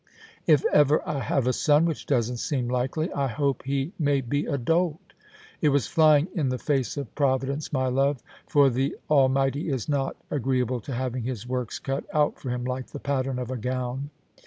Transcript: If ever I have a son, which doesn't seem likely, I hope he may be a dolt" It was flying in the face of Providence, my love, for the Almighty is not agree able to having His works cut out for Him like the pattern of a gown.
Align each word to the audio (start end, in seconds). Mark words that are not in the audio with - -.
If 0.47 0.65
ever 0.73 1.07
I 1.07 1.19
have 1.19 1.45
a 1.45 1.53
son, 1.53 1.85
which 1.85 2.07
doesn't 2.07 2.37
seem 2.37 2.67
likely, 2.67 3.13
I 3.13 3.27
hope 3.27 3.61
he 3.65 3.93
may 3.99 4.21
be 4.21 4.47
a 4.47 4.57
dolt" 4.57 5.13
It 5.61 5.69
was 5.69 5.85
flying 5.85 6.27
in 6.33 6.49
the 6.49 6.57
face 6.57 6.97
of 6.97 7.13
Providence, 7.13 7.71
my 7.71 7.85
love, 7.85 8.23
for 8.47 8.71
the 8.71 8.97
Almighty 9.11 9.69
is 9.69 9.87
not 9.87 10.15
agree 10.31 10.59
able 10.59 10.79
to 10.81 10.93
having 10.95 11.21
His 11.21 11.45
works 11.47 11.77
cut 11.77 12.05
out 12.13 12.39
for 12.39 12.49
Him 12.49 12.63
like 12.65 12.87
the 12.87 12.99
pattern 12.99 13.37
of 13.37 13.51
a 13.51 13.57
gown. 13.57 14.09